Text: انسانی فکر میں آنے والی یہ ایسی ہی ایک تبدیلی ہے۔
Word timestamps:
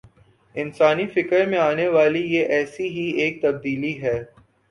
انسانی 0.55 1.05
فکر 1.07 1.45
میں 1.47 1.57
آنے 1.59 1.87
والی 1.87 2.21
یہ 2.33 2.45
ایسی 2.55 2.87
ہی 2.89 3.05
ایک 3.21 3.41
تبدیلی 3.41 3.93
ہے۔ 4.01 4.17